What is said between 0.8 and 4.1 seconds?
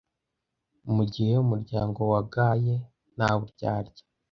mugihe umuryango wugaye nta buryarya.